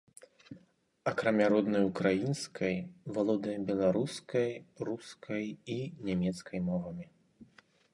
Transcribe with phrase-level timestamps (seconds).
[1.11, 2.75] Акрамя роднай украінскай,
[3.19, 4.49] валодае беларускай,
[4.91, 5.45] рускай
[5.79, 5.81] і
[6.11, 7.05] нямецкай мовамі.